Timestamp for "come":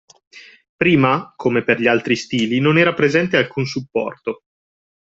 1.35-1.63